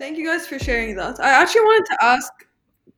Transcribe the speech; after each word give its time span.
Thank 0.00 0.16
you 0.16 0.26
guys 0.26 0.46
for 0.46 0.58
sharing 0.58 0.96
that. 0.96 1.20
I 1.20 1.28
actually 1.28 1.60
wanted 1.60 1.86
to 1.90 2.04
ask. 2.04 2.32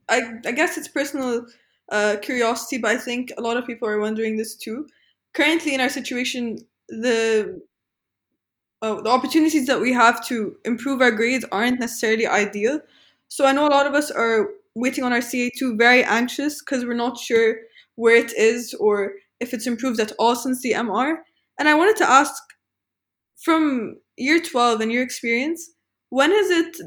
I 0.07 0.21
I 0.45 0.51
guess 0.53 0.77
it's 0.77 0.87
personal 0.87 1.45
uh, 1.91 2.15
curiosity, 2.21 2.77
but 2.77 2.91
I 2.91 2.97
think 2.97 3.33
a 3.37 3.41
lot 3.41 3.57
of 3.57 3.67
people 3.67 3.89
are 3.89 3.99
wondering 3.99 4.37
this 4.37 4.55
too. 4.55 4.87
Currently, 5.33 5.73
in 5.73 5.81
our 5.81 5.89
situation, 5.89 6.59
the 6.87 7.61
uh, 8.81 9.01
the 9.01 9.09
opportunities 9.09 9.67
that 9.67 9.81
we 9.81 9.91
have 9.91 10.25
to 10.27 10.55
improve 10.63 11.01
our 11.01 11.11
grades 11.11 11.45
aren't 11.51 11.81
necessarily 11.81 12.25
ideal. 12.25 12.79
So 13.27 13.45
I 13.45 13.51
know 13.51 13.67
a 13.67 13.75
lot 13.77 13.85
of 13.85 13.95
us 13.95 14.09
are 14.09 14.51
waiting 14.73 15.03
on 15.03 15.11
our 15.11 15.19
CA2 15.21 15.77
very 15.77 16.05
anxious 16.05 16.61
because 16.61 16.85
we're 16.85 17.03
not 17.05 17.17
sure 17.17 17.57
where 17.95 18.15
it 18.15 18.31
is 18.37 18.73
or 18.75 19.15
if 19.41 19.53
it's 19.53 19.67
improved 19.67 19.99
at 19.99 20.13
all 20.19 20.37
since 20.37 20.61
the 20.61 20.71
MR. 20.71 21.17
And 21.59 21.67
I 21.67 21.73
wanted 21.73 21.97
to 21.97 22.09
ask 22.09 22.41
from 23.43 23.97
year 24.15 24.39
12 24.41 24.79
and 24.79 24.91
your 24.91 25.03
experience, 25.03 25.71
when 26.13 26.31
is 26.31 26.51
it 26.51 26.77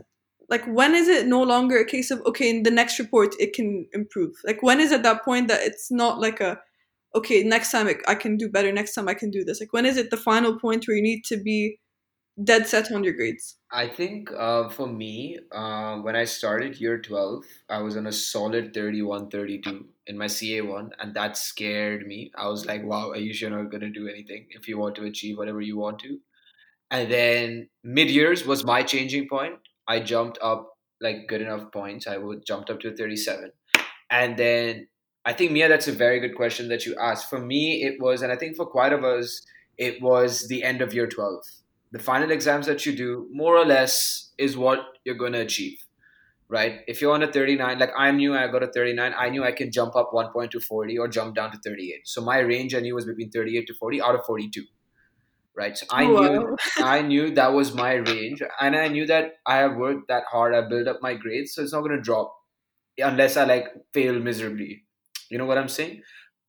like 0.49 0.65
when 0.67 0.95
is 0.95 1.09
it 1.09 1.27
no 1.27 1.43
longer 1.43 1.79
a 1.79 1.85
case 1.85 2.11
of 2.11 2.21
okay 2.27 2.49
in 2.51 2.63
the 2.63 2.71
next 2.71 2.99
report 2.99 3.35
it 3.39 3.53
can 3.53 3.87
improve 3.93 4.35
like 4.45 4.63
when 4.63 4.81
is 4.81 4.93
it 4.93 5.03
that 5.03 5.25
point 5.25 5.49
that 5.49 5.61
it's 5.63 5.91
not 5.91 6.21
like 6.21 6.41
a 6.41 6.59
okay 7.15 7.43
next 7.43 7.71
time 7.71 7.89
i 8.07 8.15
can 8.15 8.37
do 8.37 8.49
better 8.49 8.73
next 8.73 8.95
time 8.95 9.09
i 9.09 9.15
can 9.15 9.31
do 9.31 9.45
this 9.45 9.61
like 9.61 9.73
when 9.73 9.87
is 9.87 9.97
it 9.97 10.11
the 10.11 10.17
final 10.17 10.59
point 10.59 10.87
where 10.87 10.97
you 10.97 11.03
need 11.03 11.25
to 11.25 11.37
be 11.37 11.79
dead 12.45 12.67
set 12.67 12.93
on 12.93 13.03
your 13.03 13.15
grades 13.15 13.57
I 13.73 13.89
think 13.89 14.31
uh, 14.33 14.69
for 14.69 14.87
me, 14.87 15.39
uh, 15.51 15.97
when 15.99 16.15
I 16.15 16.25
started 16.25 16.81
year 16.81 16.99
12, 16.99 17.45
I 17.69 17.83
was 17.83 17.97
on 17.97 18.07
a 18.07 18.13
solid 18.13 18.73
31, 18.73 19.29
32 19.29 19.85
in 20.07 20.17
my 20.17 20.27
CA1, 20.27 20.91
and 21.01 21.15
that 21.15 21.37
scared 21.37 22.07
me. 22.07 22.31
I 22.37 22.49
was 22.49 22.65
like, 22.65 22.85
wow, 22.85 23.11
are 23.11 23.17
you 23.17 23.35
sure 23.35 23.51
not 23.51 23.71
going 23.71 23.81
to 23.81 23.91
do 23.91 24.09
anything 24.09 24.47
if 24.51 24.69
you 24.69 24.79
want 24.79 24.95
to 24.97 25.05
achieve 25.05 25.37
whatever 25.37 25.61
you 25.61 25.77
want 25.77 25.99
to? 26.01 26.21
And 26.93 27.11
then 27.11 27.69
mid 27.83 28.09
years 28.09 28.47
was 28.47 28.65
my 28.65 28.85
changing 28.85 29.29
point. 29.29 29.59
I 29.89 30.01
jumped 30.01 30.39
up 30.43 30.77
like 31.01 31.27
good 31.29 31.41
enough 31.41 31.73
points. 31.73 32.07
I 32.07 32.17
would 32.17 32.45
jumped 32.47 32.71
up 32.71 32.81
to 32.81 32.95
37. 32.97 33.53
And 34.11 34.37
then 34.37 34.89
I 35.25 35.33
think 35.33 35.53
Mia, 35.53 35.69
that's 35.69 35.89
a 35.89 35.93
very 35.93 36.21
good 36.21 36.37
question 36.37 36.69
that 36.69 36.87
you 36.87 36.95
asked. 37.01 37.29
For 37.29 37.41
me, 37.41 37.83
it 37.83 38.01
was, 38.01 38.23
and 38.23 38.33
I 38.33 38.37
think 38.37 38.57
for 38.57 38.67
quite 38.67 38.93
of 38.93 39.05
us, 39.05 39.43
it 39.77 40.01
was 40.01 40.49
the 40.49 40.63
end 40.63 40.81
of 40.81 40.95
year 40.95 41.07
12. 41.07 41.43
The 41.93 41.99
final 41.99 42.31
exams 42.31 42.67
that 42.67 42.87
you 42.87 42.95
do, 42.95 43.29
more 43.33 43.57
or 43.57 43.65
less, 43.65 44.33
is 44.39 44.57
what 44.57 44.81
you're 45.05 45.17
going 45.17 45.33
to 45.33 45.41
achieve, 45.41 45.79
right? 46.49 46.81
If 46.87 47.01
you're 47.01 47.13
on 47.13 47.23
a 47.23 47.33
39, 47.33 47.79
like 47.79 47.91
I 47.97 48.11
knew 48.11 48.35
I 48.35 48.47
got 48.49 48.63
a 48.63 48.69
39, 48.69 49.15
I 49.19 49.29
knew 49.29 49.45
I 49.45 49.53
can 49.53 49.73
jump 49.73 49.97
up 49.97 50.11
one 50.13 50.33
point 50.33 50.53
to 50.53 50.61
40 50.61 50.99
or 50.99 51.09
jump 51.09 51.35
down 51.35 51.51
to 51.53 51.59
38. 51.59 52.07
So 52.07 52.23
my 52.23 52.39
range 52.39 52.75
I 52.75 52.81
knew 52.81 52.95
was 52.95 53.05
between 53.05 53.31
38 53.31 53.67
to 53.67 53.75
40 53.75 54.03
out 54.03 54.15
of 54.15 54.25
42 54.25 54.63
right? 55.57 55.77
So 55.77 55.87
I 55.91 56.05
Wow. 56.07 56.21
knew 56.21 56.57
I 56.79 57.03
knew 57.03 57.31
that 57.35 57.53
was 57.53 57.75
my 57.75 57.95
range, 57.95 58.43
and 58.61 58.77
I 58.77 58.89
knew 58.89 59.07
that 59.07 59.35
I 59.47 59.57
have 59.59 59.77
worked 59.77 60.09
that 60.09 60.25
hard. 60.31 60.55
I 60.55 60.63
built 60.69 60.89
up 60.89 61.01
my 61.03 61.15
grades, 61.15 61.55
so 61.55 61.63
it's 61.63 61.73
not 61.73 61.81
going 61.81 61.97
to 61.97 62.01
drop 62.03 62.35
unless 62.99 63.37
I 63.37 63.45
like 63.45 63.67
fail 63.93 64.19
miserably. 64.19 64.85
You 65.31 65.39
know 65.39 65.47
what 65.47 65.59
I'm 65.59 65.69
saying? 65.69 66.03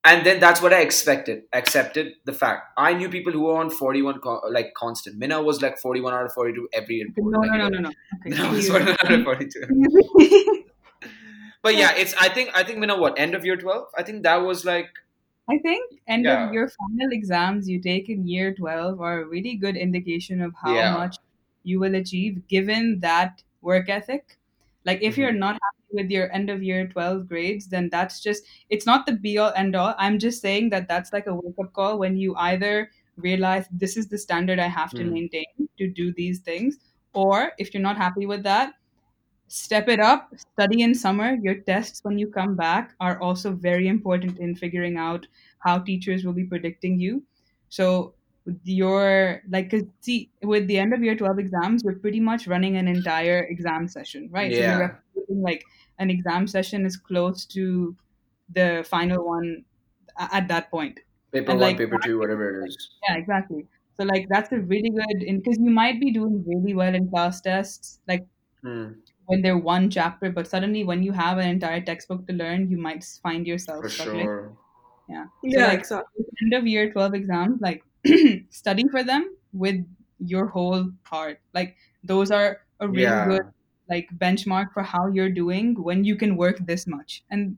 And 0.03 0.25
then 0.25 0.39
that's 0.39 0.61
what 0.61 0.72
I 0.73 0.81
expected. 0.81 1.44
Accepted 1.52 2.14
the 2.25 2.31
fact. 2.31 2.67
I 2.77 2.94
knew 2.94 3.09
people 3.09 3.33
who 3.33 3.41
were 3.41 3.58
on 3.58 3.69
41 3.69 4.19
co- 4.19 4.41
like 4.49 4.73
constant. 4.73 5.17
Minna 5.17 5.42
was 5.42 5.61
like 5.61 5.77
41 5.80 6.14
out 6.14 6.25
of 6.25 6.31
42 6.33 6.69
every 6.73 7.03
report. 7.03 7.33
No, 7.33 7.39
Like, 7.39 7.52
no, 7.52 7.67
no, 7.67 7.80
no, 7.80 7.89
no. 7.89 7.92
Okay. 8.31 8.49
Was 8.55 8.69
41 8.69 8.97
out 9.05 9.11
of 9.11 9.23
42. 9.25 10.64
But 11.64 11.75
yeah, 11.75 11.94
it's. 11.95 12.14
I 12.19 12.30
think. 12.30 12.52
I 12.55 12.64
think 12.64 12.80
Minna. 12.80 12.97
What 12.97 13.19
end 13.19 13.36
of 13.36 13.44
year 13.45 13.58
12? 13.58 13.88
I 13.97 14.03
think 14.03 14.23
that 14.23 14.38
was 14.38 14.64
like. 14.64 14.89
I 15.49 15.57
think 15.59 16.01
end 16.07 16.27
Yeah. 16.27 16.29
of 16.29 16.51
your 16.51 16.67
final 16.69 17.11
exams 17.11 17.69
you 17.69 17.79
take 17.81 18.09
in 18.09 18.27
year 18.27 18.53
12 18.53 18.99
are 19.01 19.21
a 19.21 19.27
really 19.27 19.55
good 19.55 19.77
indication 19.77 20.41
of 20.41 20.53
how 20.61 20.81
Yeah. 20.81 20.97
much 20.97 21.17
you 21.63 21.79
will 21.79 21.95
achieve 21.95 22.47
given 22.47 22.99
that 22.99 23.43
work 23.61 23.89
ethic. 23.89 24.37
Like 24.85 25.01
if 25.01 25.17
you're 25.17 25.31
Mhm. 25.31 25.41
not 25.45 25.53
happy 25.55 25.87
with 26.03 26.11
your 26.11 26.31
end 26.33 26.49
of 26.49 26.63
year 26.63 26.87
12 26.87 27.27
grades, 27.27 27.67
then 27.67 27.89
that's 27.89 28.21
just 28.21 28.43
it's 28.69 28.86
not 28.86 29.05
the 29.05 29.13
be 29.13 29.37
all 29.37 29.53
end 29.55 29.75
all. 29.75 29.95
I'm 29.97 30.19
just 30.19 30.41
saying 30.41 30.69
that 30.71 30.87
that's 30.87 31.13
like 31.13 31.27
a 31.27 31.36
wake 31.36 31.55
up 31.61 31.73
call 31.73 31.97
when 31.99 32.17
you 32.17 32.36
either 32.36 32.91
realize 33.15 33.67
this 33.71 33.97
is 33.97 34.07
the 34.09 34.17
standard 34.17 34.59
I 34.59 34.67
have 34.67 34.93
to 34.95 35.03
Hmm. 35.03 35.11
maintain 35.11 35.45
to 35.77 35.87
do 35.89 36.13
these 36.13 36.39
things 36.39 36.77
or 37.13 37.53
if 37.57 37.73
you're 37.73 37.81
not 37.83 37.97
happy 37.97 38.25
with 38.25 38.43
that, 38.43 38.73
step 39.47 39.87
it 39.87 39.99
up 39.99 40.30
study 40.37 40.81
in 40.81 40.93
summer 40.93 41.35
your 41.41 41.55
tests 41.61 42.03
when 42.03 42.17
you 42.17 42.27
come 42.30 42.55
back 42.55 42.93
are 42.99 43.19
also 43.21 43.52
very 43.53 43.87
important 43.87 44.37
in 44.39 44.55
figuring 44.55 44.97
out 44.97 45.25
how 45.59 45.80
teachers 45.80 46.25
will 46.25 46.33
be 46.33 46.43
predicting 46.45 46.99
you 46.99 47.23
so 47.69 48.13
your 48.63 49.41
like 49.49 49.69
'cause 49.71 49.83
see 50.02 50.31
with 50.43 50.67
the 50.67 50.77
end 50.77 50.93
of 50.93 51.03
year 51.03 51.15
12 51.15 51.39
exams 51.39 51.83
we're 51.83 51.95
pretty 51.99 52.19
much 52.19 52.47
running 52.47 52.77
an 52.77 52.87
entire 52.87 53.43
exam 53.45 53.87
session 53.87 54.30
right 54.31 54.55
so 54.55 54.61
Yeah. 54.61 54.63
you're 54.63 54.77
replicating, 54.87 55.41
like 55.43 55.63
an 55.99 56.09
exam 56.09 56.47
session 56.47 56.86
is 56.86 56.97
close 56.97 57.45
to 57.45 57.95
the 58.53 58.86
final 58.89 59.25
one 59.25 59.65
at 60.17 60.47
that 60.47 60.69
point 60.71 60.99
Paper 61.33 61.53
And, 61.53 61.59
one, 61.59 61.75
like, 61.75 61.77
paper 61.77 61.97
two, 61.97 62.19
whatever 62.19 62.63
it 62.63 62.67
is. 62.69 62.89
yeah 63.07 63.17
exactly 63.17 63.67
so 63.99 64.05
like 64.05 64.27
that's 64.30 64.52
a 64.52 64.59
really 64.59 64.89
good 64.91 65.23
in 65.23 65.39
because 65.39 65.57
you 65.59 65.71
might 65.71 65.99
be 65.99 66.11
doing 66.11 66.43
really 66.47 66.73
well 66.75 66.95
in 66.95 67.09
class 67.09 67.41
tests 67.41 67.99
like 68.07 68.27
Hmm. 68.63 69.02
When 69.27 69.42
they're 69.43 69.58
one 69.58 69.89
chapter, 69.92 70.32
but 70.32 70.48
suddenly 70.48 70.83
when 70.83 71.04
you 71.04 71.11
have 71.14 71.38
an 71.38 71.48
entire 71.49 71.82
textbook 71.82 72.27
to 72.27 72.33
learn, 72.33 72.70
you 72.71 72.77
might 72.77 73.04
find 73.23 73.48
yourself 73.48 73.83
For 73.83 73.89
struggling. 73.89 74.26
sure. 74.26 74.58
Yeah. 75.10 75.27
yeah 75.43 75.67
like- 75.67 75.80
exactly 75.80 76.26
End 76.42 76.54
of 76.54 76.67
year 76.67 76.92
12 76.92 77.14
exams, 77.14 77.61
like 77.61 77.83
study 78.49 78.87
for 78.89 79.04
them 79.04 79.37
with 79.54 79.86
your 80.20 80.48
whole 80.48 80.92
heart. 81.04 81.42
Like 81.54 81.77
those 82.04 82.32
are 82.32 82.61
a 82.80 82.87
really 82.87 83.04
Yeah. 83.04 83.26
good 83.26 83.43
like 83.89 84.10
benchmark 84.17 84.73
for 84.73 84.83
how 84.83 85.08
you're 85.08 85.32
doing 85.32 85.82
when 85.82 86.04
you 86.04 86.16
can 86.16 86.36
work 86.37 86.58
this 86.66 86.87
much. 86.87 87.23
And 87.32 87.58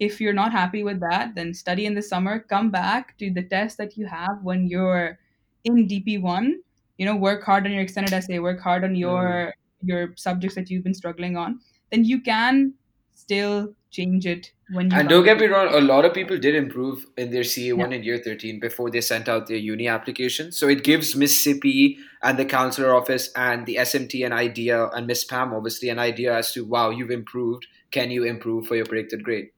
if 0.00 0.20
you're 0.20 0.32
not 0.34 0.52
happy 0.52 0.84
with 0.84 1.00
that, 1.00 1.34
then 1.34 1.54
study 1.54 1.86
in 1.86 1.94
the 1.94 2.02
summer, 2.02 2.40
come 2.40 2.70
back 2.70 3.16
to 3.18 3.30
the 3.32 3.42
test 3.42 3.78
that 3.78 3.96
you 3.96 4.06
have 4.06 4.42
when 4.42 4.66
you're 4.68 5.18
in 5.64 5.86
DP1, 5.86 6.62
you 6.98 7.06
know, 7.06 7.16
work 7.16 7.44
hard 7.44 7.66
on 7.66 7.72
your 7.72 7.82
extended 7.82 8.12
essay, 8.12 8.38
work 8.38 8.60
hard 8.60 8.84
on 8.84 8.94
your 8.96 9.54
your 9.82 10.14
subjects 10.16 10.54
that 10.56 10.70
you've 10.70 10.84
been 10.84 10.94
struggling 10.94 11.36
on, 11.36 11.60
then 11.90 12.04
you 12.04 12.20
can 12.20 12.74
still 13.14 13.74
change 13.90 14.26
it 14.26 14.50
when 14.70 14.90
you 14.90 14.96
And 14.96 15.08
don't 15.08 15.24
get 15.24 15.38
me 15.38 15.46
wrong, 15.46 15.68
a 15.72 15.80
lot 15.80 16.04
of 16.04 16.14
people 16.14 16.38
did 16.38 16.54
improve 16.54 17.04
in 17.18 17.30
their 17.30 17.42
CA1 17.42 17.92
in 17.92 18.02
year 18.02 18.18
13 18.18 18.58
before 18.58 18.90
they 18.90 19.00
sent 19.02 19.28
out 19.28 19.46
their 19.46 19.58
uni 19.58 19.86
application. 19.86 20.50
So 20.50 20.66
it 20.68 20.82
gives 20.82 21.14
Mississippi 21.14 21.98
and 22.22 22.38
the 22.38 22.44
counselor 22.46 22.94
office 22.94 23.30
and 23.36 23.66
the 23.66 23.76
SMT 23.76 24.24
an 24.24 24.32
idea, 24.32 24.88
and 24.88 25.06
Miss 25.06 25.24
Pam 25.24 25.52
obviously 25.52 25.90
an 25.90 25.98
idea 25.98 26.34
as 26.34 26.52
to, 26.52 26.64
wow, 26.64 26.90
you've 26.90 27.10
improved. 27.10 27.66
Can 27.90 28.10
you 28.10 28.24
improve 28.24 28.66
for 28.66 28.74
your 28.76 28.86
predicted 28.86 29.22
grade? 29.22 29.48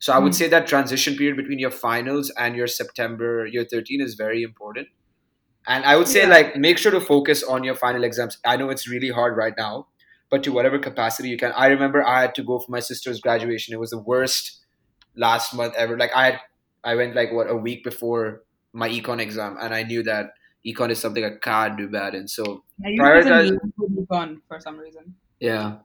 So 0.00 0.12
I 0.12 0.18
would 0.18 0.32
Mm. 0.32 0.36
say 0.36 0.48
that 0.48 0.66
transition 0.66 1.16
period 1.16 1.36
between 1.36 1.60
your 1.60 1.70
finals 1.70 2.30
and 2.36 2.56
your 2.56 2.66
September 2.66 3.46
year 3.46 3.64
13 3.64 4.00
is 4.00 4.14
very 4.14 4.42
important. 4.42 4.88
And 5.66 5.84
I 5.84 5.96
would 5.96 6.08
say, 6.08 6.20
Yeah. 6.22 6.28
like, 6.28 6.56
make 6.56 6.78
sure 6.78 6.92
to 6.92 7.00
focus 7.00 7.42
on 7.42 7.64
your 7.64 7.74
final 7.74 8.04
exams. 8.04 8.38
I 8.44 8.56
know 8.56 8.68
it's 8.70 8.86
really 8.88 9.08
hard 9.10 9.36
right 9.36 9.54
now, 9.56 9.86
but 10.30 10.42
to 10.44 10.52
whatever 10.52 10.78
capacity 10.78 11.28
you 11.30 11.36
can. 11.38 11.52
I 11.52 11.66
remember 11.68 12.06
I 12.06 12.20
had 12.20 12.34
to 12.36 12.42
go 12.42 12.58
for 12.58 12.70
my 12.70 12.80
sister's 12.80 13.20
graduation. 13.20 13.72
It 13.72 13.80
was 13.80 13.90
the 13.90 13.98
worst 13.98 14.60
last 15.16 15.54
month 15.54 15.74
ever. 15.76 15.96
Like 15.96 16.10
I 16.14 16.24
had, 16.26 16.40
I 16.82 16.94
went 16.96 17.14
like 17.14 17.32
what 17.32 17.48
a 17.48 17.56
week 17.56 17.82
before 17.84 18.42
my 18.72 18.88
econ 18.88 19.20
exam, 19.20 19.56
and 19.60 19.72
I 19.74 19.84
knew 19.84 20.02
that 20.02 20.34
econ 20.66 20.90
is 20.90 20.98
something 20.98 21.24
I 21.24 21.30
can't 21.40 21.76
do 21.78 21.88
bad 21.88 22.14
in. 22.14 22.28
So 22.28 22.44
to 22.82 22.90
prioritize- 22.98 23.56
econ 23.80 24.40
for 24.48 24.60
some 24.60 24.76
reason. 24.78 25.14
yeah, 25.40 25.76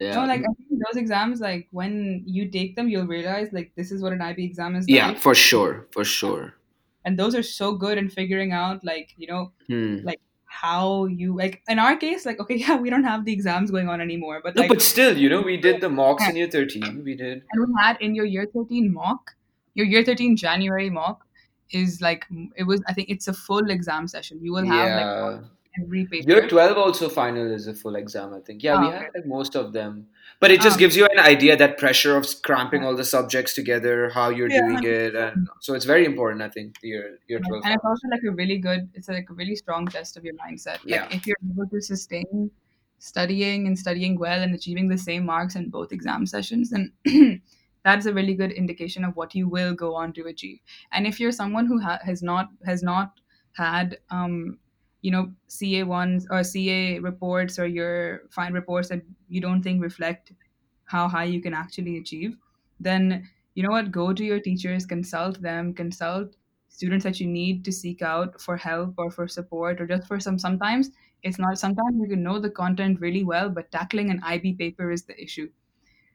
yeah, 0.00 0.14
No, 0.14 0.26
like 0.26 0.40
I 0.40 0.52
think 0.58 0.68
those 0.86 0.96
exams, 1.00 1.40
like 1.40 1.66
when 1.70 2.22
you 2.26 2.48
take 2.50 2.76
them, 2.76 2.88
you'll 2.88 3.06
realize 3.06 3.48
like 3.52 3.72
this 3.76 3.90
is 3.90 4.02
what 4.02 4.12
an 4.12 4.20
IB 4.20 4.44
exam 4.44 4.76
is 4.76 4.84
yeah, 4.88 5.08
like, 5.08 5.18
for 5.18 5.34
sure, 5.34 5.86
for 5.92 6.04
sure. 6.04 6.54
And 7.04 7.18
those 7.18 7.34
are 7.34 7.42
so 7.42 7.74
good 7.74 7.98
in 7.98 8.08
figuring 8.08 8.52
out 8.52 8.84
like 8.84 9.14
you 9.16 9.26
know 9.26 9.52
Hmm. 9.68 9.98
how 10.46 11.06
you 11.06 11.36
like. 11.36 11.62
In 11.68 11.78
our 11.78 11.96
case, 11.96 12.24
like 12.24 12.38
okay, 12.40 12.54
yeah, 12.64 12.76
we 12.76 12.88
don't 12.90 13.04
have 13.04 13.24
the 13.24 13.32
exams 13.32 13.70
going 13.70 13.88
on 13.88 14.00
anymore, 14.00 14.40
but 14.42 14.54
No, 14.54 14.62
like 14.62 14.68
but 14.68 14.82
still, 14.82 15.16
you 15.16 15.28
know, 15.28 15.40
we 15.42 15.56
did 15.56 15.80
the 15.80 15.88
mocks 15.88 16.28
in 16.28 16.36
year 16.36 16.48
thirteen. 16.48 17.02
We 17.04 17.16
did. 17.16 17.42
and 17.52 17.66
we 17.66 17.74
had 17.82 17.96
in 18.00 18.14
your 18.14 18.24
year 18.24 18.46
13 18.54 18.92
mock 18.92 19.34
your 19.74 19.86
year 19.86 20.04
13 20.04 20.36
january 20.36 20.88
mock 20.88 21.26
is 21.70 22.00
like 22.00 22.24
it 22.56 22.62
was 22.62 22.80
i 22.86 22.92
think 22.92 23.08
it's 23.14 23.26
a 23.26 23.32
full 23.32 23.70
exam 23.74 24.06
session 24.06 24.38
you 24.40 24.52
will 24.52 24.64
have 24.64 24.90
like 24.98 25.10
Yeah. 25.14 25.40
Every 25.80 26.06
paper 26.06 26.28
Year 26.30 26.48
12 26.48 26.76
also 26.78 27.08
final 27.08 27.50
is 27.52 27.66
a 27.66 27.74
full 27.74 27.96
exam, 27.96 28.34
I 28.34 28.40
think. 28.40 28.62
Yeah, 28.62 28.76
Oh, 28.76 28.80
we 28.80 28.86
had 28.92 29.10
like 29.14 29.26
most 29.26 29.54
of 29.56 29.72
them. 29.72 30.08
But 30.40 30.50
it 30.50 30.60
just 30.60 30.74
Um, 30.76 30.80
gives 30.80 30.96
you 30.96 31.06
an 31.06 31.18
idea 31.18 31.56
that 31.56 31.78
pressure 31.78 32.16
of 32.16 32.26
cramping 32.42 32.84
all 32.84 32.96
the 32.96 33.04
subjects 33.04 33.54
together, 33.54 34.10
how 34.10 34.28
you're 34.30 34.50
Yeah, 34.50 34.60
doing 34.60 34.82
it. 34.84 35.14
And 35.14 35.48
so 35.60 35.74
it's 35.74 35.84
very 35.84 36.04
important, 36.04 36.42
I 36.42 36.48
think, 36.48 36.76
year, 36.82 37.18
year 37.28 37.38
12. 37.40 37.62
and 37.64 37.74
it's 37.74 37.84
also 37.84 38.08
like 38.10 38.22
a 38.28 38.32
really 38.32 38.58
good 38.58 38.88
it's 38.94 39.08
like 39.08 39.28
a 39.30 39.34
really 39.34 39.56
strong 39.56 39.86
test 39.86 40.16
of 40.16 40.24
your 40.24 40.34
mindset 40.34 40.78
like 40.84 40.94
Yeah. 40.96 41.08
if 41.10 41.26
you're 41.26 41.36
able 41.50 41.68
to 41.68 41.80
sustain 41.80 42.50
studying 42.98 43.66
and 43.66 43.78
studying 43.78 44.18
well 44.18 44.40
and 44.42 44.54
achieving 44.54 44.88
the 44.88 44.98
same 44.98 45.24
marks 45.26 45.56
in 45.56 45.68
both 45.68 45.92
exam 45.92 46.26
sessions 46.26 46.70
then 46.70 46.92
that's 47.84 48.06
a 48.06 48.12
really 48.14 48.34
good 48.34 48.52
indication 48.52 49.04
of 49.04 49.14
what 49.16 49.34
you 49.34 49.48
will 49.48 49.74
go 49.74 49.94
on 49.94 50.12
to 50.14 50.26
achieve 50.26 50.58
and 50.92 51.06
if 51.06 51.20
you're 51.20 51.32
someone 51.32 51.66
who 51.66 51.78
ha- 51.80 51.98
has 52.02 52.22
not 52.22 52.48
has 52.64 52.82
not 52.82 53.20
had 53.52 53.98
um 54.10 54.58
you 55.04 55.10
know 55.10 55.24
ca 55.48 55.82
ones 55.84 56.26
or 56.30 56.42
ca 56.44 56.98
reports 57.00 57.58
or 57.58 57.66
your 57.66 58.22
fine 58.30 58.52
reports 58.52 58.88
that 58.88 59.02
you 59.28 59.40
don't 59.40 59.62
think 59.62 59.82
reflect 59.82 60.32
how 60.84 61.08
high 61.08 61.24
you 61.24 61.40
can 61.40 61.54
actually 61.54 61.96
achieve 61.98 62.36
then 62.80 63.28
you 63.56 63.62
know 63.62 63.70
what? 63.70 63.92
Go 63.92 64.12
to 64.12 64.24
your 64.24 64.40
teachers 64.40 64.84
consult 64.84 65.40
them 65.40 65.74
consult 65.74 66.36
students 66.68 67.04
that 67.04 67.20
you 67.20 67.26
need 67.28 67.64
to 67.64 67.70
seek 67.72 68.02
out 68.02 68.40
for 68.40 68.56
help 68.56 68.94
or 68.98 69.10
for 69.12 69.28
support 69.28 69.80
or 69.80 69.86
just 69.86 70.08
for 70.08 70.18
some 70.18 70.38
sometimes 70.40 70.90
it's 71.22 71.38
not 71.38 71.56
sometimes 71.58 71.96
you 72.00 72.08
can 72.08 72.22
know 72.24 72.40
the 72.40 72.50
content 72.50 73.00
really 73.00 73.22
well 73.22 73.48
but 73.48 73.70
tackling 73.70 74.10
an 74.10 74.20
ib 74.24 74.54
paper 74.54 74.90
is 74.90 75.04
the 75.04 75.20
issue. 75.22 75.50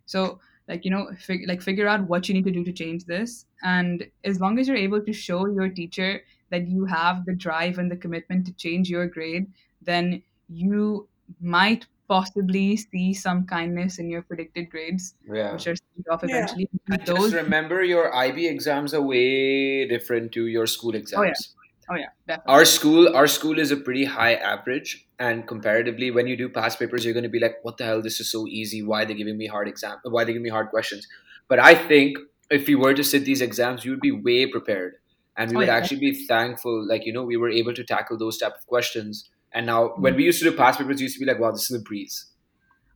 So 0.05 0.39
like 0.67 0.85
you 0.85 0.91
know 0.91 1.11
fig- 1.17 1.47
like 1.47 1.61
figure 1.61 1.87
out 1.87 2.07
what 2.07 2.27
you 2.27 2.35
need 2.35 2.45
to 2.45 2.51
do 2.51 2.63
to 2.63 2.73
change 2.73 3.05
this 3.05 3.45
and 3.63 4.09
as 4.23 4.39
long 4.39 4.59
as 4.59 4.67
you're 4.67 4.77
able 4.77 5.03
to 5.03 5.13
show 5.13 5.47
your 5.47 5.69
teacher 5.69 6.23
that 6.51 6.67
you 6.67 6.85
have 6.85 7.25
the 7.25 7.35
drive 7.35 7.77
and 7.77 7.91
the 7.91 7.97
commitment 7.97 8.45
to 8.45 8.53
change 8.53 8.89
your 8.89 9.07
grade 9.07 9.51
then 9.81 10.21
you 10.49 11.07
might 11.41 11.85
possibly 12.07 12.75
see 12.75 13.13
some 13.13 13.45
kindness 13.45 13.99
in 13.99 14.09
your 14.09 14.21
predicted 14.23 14.69
grades 14.69 15.15
Yeah. 15.27 15.51
which 15.53 15.67
are 15.67 15.75
sent 15.75 16.07
off 16.09 16.23
Yeah. 16.25 16.29
eventually 16.29 16.69
And 16.91 17.05
those 17.05 17.31
just 17.31 17.33
remember, 17.33 17.83
your 17.83 18.13
IB 18.13 18.47
exams 18.47 18.93
are 18.93 19.01
way 19.01 19.87
different 19.87 20.31
to 20.33 20.47
your 20.47 20.67
school 20.67 20.95
exams. 20.95 21.19
oh 21.19 21.23
yeah 21.23 21.33
exams. 21.33 21.55
oh 21.89 21.95
yeah 21.95 22.09
definitely 22.27 22.45
Our 22.47 22.65
school, 22.65 23.15
our 23.15 23.27
school 23.27 23.59
is 23.59 23.71
a 23.71 23.77
pretty 23.77 24.05
high 24.05 24.33
average, 24.35 25.07
and 25.19 25.47
comparatively, 25.47 26.11
when 26.11 26.27
you 26.27 26.35
do 26.37 26.49
past 26.49 26.79
papers, 26.79 27.05
you're 27.05 27.13
going 27.13 27.23
to 27.23 27.29
be 27.29 27.39
like, 27.39 27.57
"What 27.63 27.77
the 27.77 27.85
hell? 27.85 28.01
This 28.01 28.19
is 28.19 28.31
so 28.31 28.47
easy. 28.47 28.81
Why 28.83 29.03
are 29.03 29.05
they 29.05 29.13
giving 29.13 29.37
me 29.37 29.47
hard 29.47 29.67
exam? 29.67 29.97
Why 30.03 30.21
are 30.21 30.25
they 30.25 30.33
giving 30.33 30.43
me 30.43 30.49
hard 30.49 30.69
questions?" 30.69 31.07
But 31.47 31.59
I 31.59 31.75
think 31.75 32.17
if 32.49 32.67
we 32.67 32.75
were 32.75 32.93
to 32.93 33.03
sit 33.03 33.25
these 33.25 33.41
exams, 33.41 33.85
you 33.85 33.91
would 33.91 34.01
be 34.01 34.11
way 34.11 34.45
prepared, 34.47 34.95
and 35.39 35.51
we 35.51 35.57
oh 35.57 35.59
would 35.59 35.69
yeah 35.69 35.77
actually 35.77 35.99
be 36.01 36.13
thankful, 36.27 36.87
like 36.87 37.05
you 37.05 37.13
know, 37.13 37.23
we 37.23 37.37
were 37.37 37.49
able 37.49 37.73
to 37.73 37.83
tackle 37.83 38.17
those 38.17 38.37
type 38.37 38.53
of 38.59 38.67
questions. 38.67 39.29
And 39.53 39.65
now, 39.65 39.89
when 39.97 40.15
we 40.15 40.25
used 40.25 40.39
to 40.43 40.49
do 40.51 40.55
past 40.55 40.79
papers, 40.79 41.01
used 41.01 41.15
to 41.15 41.25
be 41.25 41.25
like, 41.31 41.39
"Wow, 41.39 41.51
this 41.51 41.71
is 41.71 41.79
a 41.81 41.83
breeze." 41.83 42.27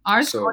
our 0.06 0.24
school 0.24 0.52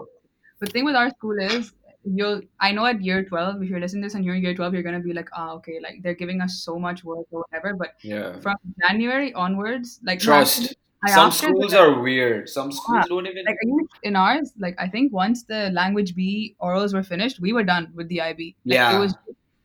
the 0.60 0.66
thing 0.66 0.84
with 0.84 0.94
our 0.94 1.10
school 1.10 1.38
is 1.38 1.72
you'll 2.04 2.40
i 2.60 2.72
know 2.72 2.86
at 2.86 3.02
year 3.02 3.24
12 3.24 3.62
if 3.62 3.68
you're 3.68 3.80
listening 3.80 4.02
to 4.02 4.06
this 4.06 4.14
and 4.14 4.24
you're 4.24 4.34
in 4.34 4.42
year 4.42 4.54
12 4.54 4.74
you're 4.74 4.82
going 4.82 4.94
to 4.94 5.06
be 5.06 5.12
like 5.12 5.28
ah 5.34 5.52
okay 5.52 5.80
like 5.82 6.02
they're 6.02 6.14
giving 6.14 6.40
us 6.40 6.62
so 6.64 6.78
much 6.78 7.04
work 7.04 7.26
or 7.30 7.44
whatever 7.44 7.74
but 7.74 7.94
yeah, 8.02 8.40
from 8.40 8.56
january 8.88 9.32
onwards 9.34 10.00
like 10.02 10.20
trust. 10.20 10.74
i 11.04 11.10
Some 11.10 11.30
schools 11.32 11.72
like 11.72 11.80
are 11.80 12.00
weird. 12.00 12.48
Some 12.48 12.70
yeah 12.70 12.76
schools 12.78 13.06
don't 13.08 13.26
even. 13.26 13.44
like 13.44 13.58
in 14.02 14.16
ours 14.16 14.52
like 14.58 14.76
i 14.78 14.88
think 14.88 15.12
once 15.12 15.44
the 15.44 15.70
language 15.70 16.14
b 16.14 16.54
orals 16.60 16.94
were 16.94 17.02
finished 17.02 17.40
we 17.40 17.52
were 17.52 17.64
done 17.64 17.90
with 17.94 18.08
the 18.08 18.20
ib 18.20 18.54
like 18.64 18.94
it 18.94 18.98
was 18.98 19.14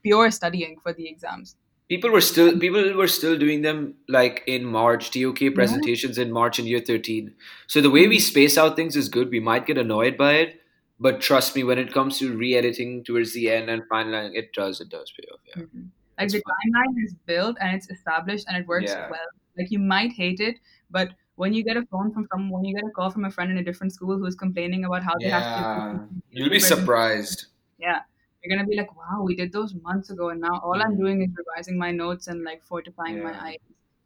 pure 0.04 0.31
studying 0.31 0.77
for 0.83 0.94
the 0.94 1.07
exams 1.07 1.56
people 1.90 2.10
were 2.10 2.22
still 2.22 2.58
people 2.60 2.94
were 2.94 3.08
still 3.08 3.38
doing 3.38 3.62
them 3.62 3.96
like 4.08 4.44
in 4.48 4.66
March. 4.66 5.12
TOK 5.12 5.42
yeah 5.42 5.50
presentations 5.52 6.18
in 6.18 6.32
March 6.32 6.60
in 6.60 6.66
year 6.66 6.80
thirteen. 6.82 7.34
So 7.68 7.82
the 7.82 7.92
way 7.92 8.08
we 8.08 8.18
Mhm. 8.18 8.22
space 8.22 8.58
out 8.58 8.76
things 8.76 8.96
is 8.96 9.10
good. 9.10 9.30
We 9.30 9.40
might 9.40 9.66
get 9.66 9.78
annoyed 9.78 10.18
by 10.18 10.34
it, 10.46 10.62
but 11.00 11.22
trust 11.22 11.56
me, 11.56 11.64
when 11.64 11.78
it 11.80 11.92
comes 11.94 12.18
to 12.20 12.32
re-editing 12.36 13.04
towards 13.04 13.34
the 13.34 13.50
end 13.52 13.70
and 13.70 13.84
finalizing, 13.92 14.36
it 14.36 14.54
does 14.54 14.82
it 14.82 14.90
does 14.90 15.12
pay 15.20 15.28
off. 15.34 15.42
Yeah, 15.52 15.64
Mhm. 15.64 15.90
Like 16.18 16.26
it's 16.26 16.34
the 16.34 16.42
fun. 16.48 16.56
timeline 16.66 17.04
is 17.06 17.14
built 17.26 17.58
and 17.60 17.76
it's 17.76 17.90
established 17.90 18.46
and 18.48 18.58
it 18.58 18.68
works 18.68 18.92
Yeah, 18.92 19.10
well. 19.10 19.30
Like 19.58 19.72
you 19.72 19.80
might 19.80 20.12
hate 20.14 20.40
it, 20.40 20.60
but 20.90 21.14
when 21.36 21.54
you 21.54 21.64
get 21.64 21.78
a 21.78 21.86
phone 21.92 22.12
from 22.14 22.26
someone, 22.32 22.52
when 22.62 22.66
you 22.66 22.76
get 22.76 22.86
a 22.90 22.92
call 22.98 23.10
from 23.12 23.26
a 23.26 23.32
friend 23.32 23.52
in 23.52 23.58
a 23.58 23.64
different 23.64 23.92
school 23.94 24.18
who's 24.18 24.36
complaining 24.36 24.86
about 24.86 25.04
how 25.04 25.14
they 25.20 25.28
have 25.30 25.44
to 25.44 25.62
yeah. 25.62 26.06
You'll 26.32 26.50
be 26.50 26.60
surprised. 26.60 27.46
yeah, 27.78 28.04
you're 28.45 28.57
gonna 28.57 28.68
be 28.68 28.77
like, 28.77 28.95
wow, 28.95 29.24
we 29.24 29.36
did 29.36 29.51
those 29.53 29.74
months 29.75 30.09
ago, 30.12 30.30
and 30.30 30.42
now 30.42 30.59
all 30.63 30.81
I'm 30.81 30.95
Mm, 30.95 30.97
doing 30.97 31.21
is 31.21 31.30
revising 31.38 31.77
my 31.77 31.92
notes 31.92 32.27
and 32.27 32.44
like 32.44 32.63
fortifying 32.63 33.21
my 33.21 33.33
eyes. 33.47 33.57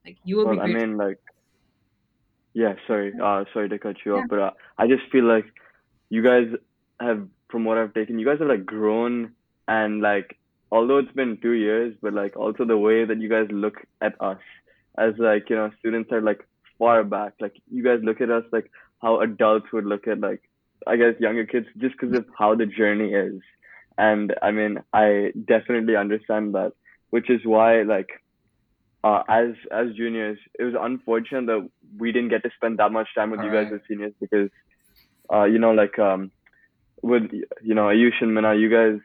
Like 0.06 0.18
you 0.24 0.38
will 0.38 0.48
be 0.48 0.58
Well, 0.58 0.60
I 0.60 0.68
mean, 0.68 0.98
like, 0.98 1.20
yeah, 2.54 2.74
sorry, 2.88 3.14
uh, 3.22 3.46
sorry 3.54 3.70
to 3.70 3.80
cut 3.80 3.98
you 4.06 4.16
Yeah. 4.16 4.18
off, 4.18 4.26
but 4.30 4.40
uh, 4.40 4.52
I 4.78 4.88
just 4.88 5.04
feel 5.12 5.26
like 5.26 5.46
you 6.10 6.24
guys 6.24 6.48
have, 7.00 7.28
from 7.52 7.66
what 7.66 7.78
I've 7.78 7.94
taken, 7.94 8.20
you 8.20 8.26
guys 8.26 8.40
have 8.40 8.48
like 8.50 8.66
grown 8.66 9.34
and 9.68 10.02
like, 10.02 10.38
although 10.72 11.00
it's 11.00 11.12
been 11.14 11.40
two 11.42 11.54
years, 11.54 11.96
but 12.02 12.14
like 12.14 12.38
also 12.38 12.66
the 12.66 12.78
way 12.78 13.06
that 13.06 13.20
you 13.22 13.30
guys 13.30 13.48
look 13.52 13.76
at 14.02 14.16
us 14.22 14.40
as 14.98 15.14
like, 15.20 15.50
you 15.50 15.56
know, 15.56 15.72
students 15.80 16.12
are 16.12 16.22
like 16.22 16.48
far 16.80 17.04
back. 17.04 17.34
Like 17.40 17.56
you 17.72 17.84
guys 17.84 18.00
look 18.04 18.22
at 18.22 18.32
us 18.32 18.44
like 18.52 18.72
how 19.02 19.22
adults 19.22 19.68
would 19.74 19.86
look 19.86 20.08
at 20.08 20.20
like, 20.20 20.42
I 20.88 20.98
guess 20.98 21.16
younger 21.20 21.46
kids 21.46 21.68
just 21.78 21.96
because 22.00 22.16
of 22.16 22.26
how 22.38 22.56
the 22.56 22.66
journey 22.66 23.14
is. 23.14 23.42
And 24.00 24.34
I 24.42 24.52
mean, 24.52 24.80
I 24.94 25.34
definitely 25.46 25.98
understand 25.98 26.56
that, 26.56 26.72
which 27.10 27.30
is 27.30 27.42
why 27.44 27.82
like 27.82 28.10
uh, 29.04 29.24
as 29.28 29.50
as 29.72 29.94
juniors, 29.96 30.40
it 30.58 30.64
was 30.64 30.74
unfortunate 30.80 31.48
that 31.48 31.70
we 31.98 32.14
didn't 32.14 32.30
get 32.30 32.44
to 32.44 32.52
spend 32.56 32.80
that 32.80 32.94
much 32.94 33.10
time 33.14 33.32
with 33.32 33.42
All 33.42 33.46
you 33.46 33.52
guys 33.52 33.66
right. 33.66 33.74
as 33.74 33.82
seniors 33.90 34.14
because, 34.22 34.50
uh, 35.34 35.44
you 35.44 35.60
know, 35.60 35.72
like 35.72 36.00
um, 36.00 36.32
with 37.02 37.30
you 37.62 37.76
know 37.76 37.88
Ayush 37.88 38.22
and 38.22 38.34
Mina, 38.34 38.56
you 38.56 38.70
guys 38.70 39.00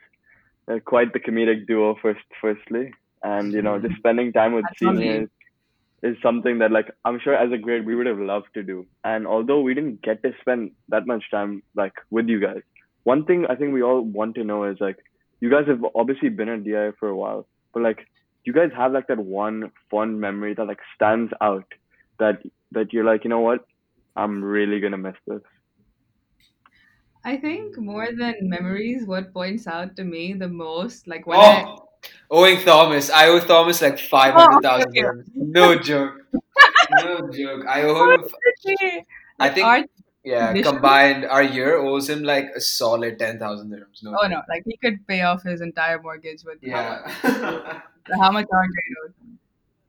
are 0.68 0.80
quite 0.80 1.12
the 1.12 1.18
comedic 1.20 1.66
duo. 1.66 1.96
First, 2.00 2.24
firstly, 2.40 2.92
and 3.22 3.52
you 3.52 3.62
know, 3.62 3.80
just 3.80 3.96
spending 3.96 4.32
time 4.32 4.52
with 4.52 4.64
Absolutely. 4.70 5.06
seniors 5.06 5.28
is 6.04 6.16
something 6.22 6.58
that 6.58 6.70
like 6.70 6.90
I'm 7.04 7.18
sure 7.18 7.34
as 7.34 7.50
a 7.50 7.58
grade 7.58 7.84
we 7.84 7.96
would 7.96 8.06
have 8.06 8.18
loved 8.18 8.48
to 8.54 8.62
do. 8.62 8.86
And 9.02 9.26
although 9.26 9.60
we 9.60 9.74
didn't 9.74 10.02
get 10.02 10.22
to 10.22 10.32
spend 10.40 10.72
that 10.88 11.06
much 11.06 11.24
time 11.30 11.62
like 11.74 11.94
with 12.10 12.28
you 12.28 12.40
guys, 12.40 12.62
one 13.04 13.24
thing 13.24 13.46
I 13.48 13.54
think 13.54 13.72
we 13.72 13.82
all 13.82 14.00
want 14.02 14.34
to 14.36 14.44
know 14.44 14.64
is 14.64 14.78
like 14.80 14.98
you 15.40 15.50
guys 15.50 15.66
have 15.68 15.84
obviously 15.94 16.28
been 16.28 16.48
at 16.48 16.64
DI 16.64 16.90
for 16.98 17.08
a 17.08 17.16
while, 17.16 17.46
but 17.72 17.82
like 17.82 17.98
do 17.98 18.50
you 18.50 18.52
guys 18.52 18.70
have 18.76 18.92
like 18.92 19.06
that 19.08 19.18
one 19.18 19.70
fond 19.90 20.20
memory 20.20 20.54
that 20.54 20.66
like 20.66 20.80
stands 20.94 21.32
out 21.40 21.66
that 22.18 22.42
that 22.72 22.92
you're 22.92 23.04
like, 23.04 23.24
you 23.24 23.30
know 23.30 23.40
what? 23.40 23.64
I'm 24.16 24.42
really 24.42 24.80
gonna 24.80 24.98
miss 24.98 25.16
this. 25.26 25.42
I 27.24 27.38
think 27.38 27.78
more 27.78 28.08
than 28.12 28.34
memories, 28.42 29.06
what 29.06 29.32
points 29.32 29.66
out 29.66 29.96
to 29.96 30.04
me 30.04 30.34
the 30.34 30.48
most, 30.48 31.08
like 31.08 31.26
when 31.26 31.38
oh, 31.38 31.42
I 31.42 31.76
Oh, 32.30 32.42
owing 32.42 32.60
Thomas. 32.60 33.10
I 33.10 33.28
owe 33.28 33.40
Thomas 33.40 33.80
like 33.82 33.98
five 33.98 34.34
oh 34.36 34.40
hundred 34.40 34.58
okay, 34.58 34.68
thousand 34.68 34.98
okay. 34.98 35.30
No 35.34 35.78
joke. 35.78 36.14
No 36.90 37.30
joke. 37.30 37.66
I 37.66 37.82
owe 37.82 38.12
him. 38.12 38.24
I 39.40 39.48
think 39.48 39.66
our 39.66 39.82
yeah, 40.24 40.52
combined 40.62 41.24
our 41.26 41.42
year 41.42 41.76
owes 41.78 42.08
him 42.08 42.22
like 42.22 42.46
a 42.56 42.60
solid 42.60 43.18
ten 43.18 43.38
thousand 43.38 43.70
dirhams. 43.70 44.02
No 44.02 44.16
Oh 44.20 44.26
no, 44.26 44.42
like 44.48 44.62
he 44.66 44.76
could 44.78 45.06
pay 45.06 45.22
off 45.22 45.42
his 45.42 45.60
entire 45.60 46.00
mortgage 46.00 46.42
with 46.44 46.58
how 46.70 46.82
much 46.82 47.02
Yeah. 47.28 47.80
how 48.20 48.30
much 48.32 48.46
grade 48.48 48.96
was. 49.04 49.12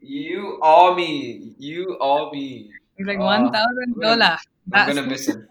you 0.01 0.59
owe 0.61 0.93
me. 0.95 1.55
You 1.57 1.97
owe 1.99 2.31
me. 2.31 2.71
He's 2.97 3.07
like 3.07 3.19
Uh, 3.19 3.51
thousand 3.51 3.95
gonna. 3.99 4.25
I'm 4.25 4.39
That's 4.67 4.93
gonna 4.95 5.07
miss 5.07 5.27
him. 5.27 5.47